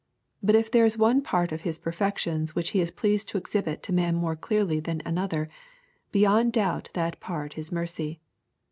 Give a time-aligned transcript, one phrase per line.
[0.41, 3.83] But if there is one part of His perfections which He is pleased to exhibit
[3.83, 5.47] to man more clearly than another,
[6.11, 8.19] beyond doubt that part is mercy.